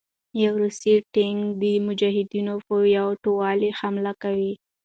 يو 0.43 0.51
روسي 0.61 0.93
ټېنک 1.13 1.39
د 1.61 1.63
مجاهدينو 1.87 2.55
په 2.67 2.75
يو 2.97 3.07
ټولې 3.23 3.69
حمله 3.79 4.11
کوي 4.23 4.53